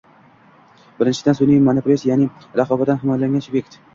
[1.01, 2.27] Birinchidan, sunʼiy monopolist, yaʼni
[2.61, 3.81] raqobatdan himoyalangan subyekt